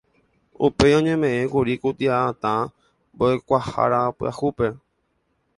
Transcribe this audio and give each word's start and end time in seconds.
Upéi 0.65 0.93
oñemeʼẽkuri 0.99 1.73
kuatiaʼatã 1.81 2.53
Mboʼekuaahára 3.13 3.99
pyahúpe. 4.17 4.67